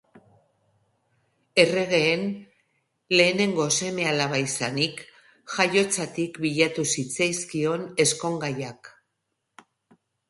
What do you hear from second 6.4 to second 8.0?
bilatu zitzaizkion